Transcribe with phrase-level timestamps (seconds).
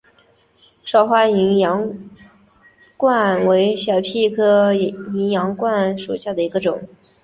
[0.81, 1.95] 少花淫羊
[2.97, 6.87] 藿为小檗科淫羊藿属下的一个种。